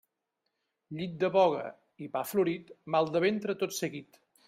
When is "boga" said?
1.37-1.69